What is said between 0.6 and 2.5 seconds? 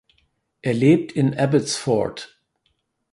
Er lebt in Abbotsford.